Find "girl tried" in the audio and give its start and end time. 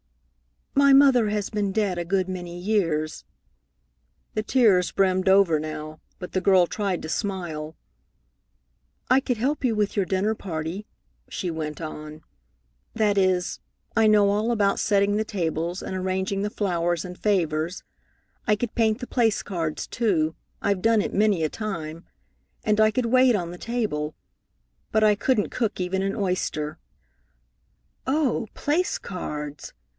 6.41-7.03